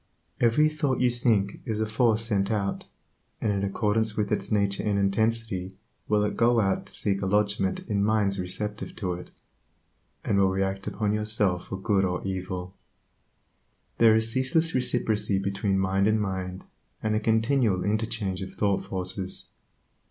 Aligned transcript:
Every 0.39 0.67
thought 0.67 0.99
you 0.99 1.11
think 1.11 1.59
is 1.63 1.79
a 1.79 1.85
force 1.85 2.25
sent 2.25 2.49
out, 2.49 2.85
and 3.39 3.51
in 3.53 3.63
accordance 3.63 4.17
with 4.17 4.31
its 4.31 4.51
nature 4.51 4.81
and 4.81 4.97
intensity 4.97 5.75
will 6.07 6.23
it 6.23 6.35
go 6.35 6.59
out 6.59 6.87
to 6.87 6.93
seek 6.93 7.21
a 7.21 7.27
lodgment 7.27 7.81
in 7.87 8.03
minds 8.03 8.39
receptive 8.39 8.95
to 8.95 9.13
it, 9.13 9.29
and 10.23 10.39
will 10.39 10.49
react 10.49 10.87
upon 10.87 11.13
yourself 11.13 11.67
for 11.67 11.77
good 11.79 12.03
or 12.03 12.25
evil. 12.25 12.73
There 13.99 14.15
is 14.15 14.31
ceaseless 14.31 14.73
reciprocity 14.73 15.37
between 15.37 15.77
mind 15.77 16.07
and 16.07 16.19
mind, 16.19 16.63
and 17.03 17.13
a 17.13 17.19
continual 17.19 17.83
interchange 17.83 18.41
of 18.41 18.55
thought 18.55 18.83
forces. 18.83 19.49